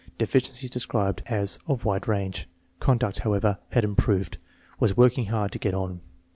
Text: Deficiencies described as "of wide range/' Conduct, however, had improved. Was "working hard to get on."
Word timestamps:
Deficiencies 0.17 0.71
described 0.71 1.21
as 1.27 1.59
"of 1.67 1.85
wide 1.85 2.07
range/' 2.09 2.45
Conduct, 2.79 3.19
however, 3.19 3.59
had 3.73 3.83
improved. 3.83 4.39
Was 4.79 4.97
"working 4.97 5.27
hard 5.27 5.51
to 5.51 5.59
get 5.59 5.75
on." 5.75 6.01